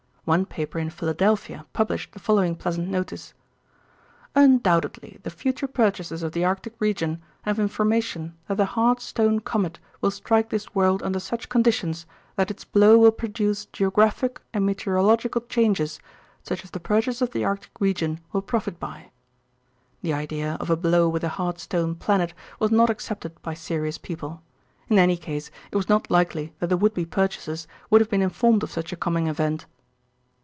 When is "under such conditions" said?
11.01-12.05